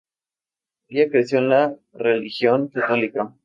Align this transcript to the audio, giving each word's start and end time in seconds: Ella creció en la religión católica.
Ella 0.87 1.11
creció 1.11 1.37
en 1.37 1.49
la 1.49 1.75
religión 1.93 2.69
católica. 2.69 3.35